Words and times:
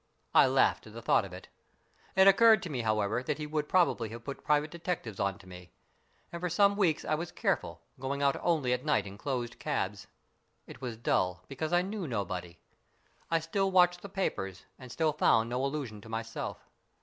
I 0.33 0.47
laughed 0.47 0.87
at 0.87 0.93
the 0.93 1.01
thought 1.03 1.25
of 1.25 1.29
that. 1.29 1.47
It 2.15 2.27
occurred 2.27 2.63
to 2.63 2.71
me, 2.71 2.81
however, 2.81 3.21
that 3.21 3.37
he 3.37 3.45
would 3.45 3.69
probably 3.69 4.09
have 4.09 4.23
put 4.23 4.43
private 4.43 4.71
detectives 4.71 5.19
on 5.19 5.37
to 5.37 5.45
me, 5.45 5.73
and 6.31 6.39
for 6.41 6.49
some 6.49 6.75
weeks 6.75 7.05
I 7.05 7.13
was 7.13 7.31
careful, 7.31 7.81
going 7.99 8.23
out 8.23 8.35
only 8.41 8.73
at 8.73 8.83
night 8.83 9.05
in 9.05 9.15
closed 9.19 9.59
cabs. 9.59 10.07
It 10.65 10.81
was 10.81 10.97
dull, 10.97 11.43
because 11.47 11.71
I 11.71 11.83
knew 11.83 12.07
nobody. 12.07 12.57
I 13.29 13.37
still 13.39 13.69
watched 13.69 14.01
the 14.01 14.09
papers, 14.09 14.65
and 14.79 14.91
still 14.91 15.13
found 15.13 15.51
no 15.51 15.63
allusion 15.63 16.01
to 16.01 16.09
myself. 16.09 16.65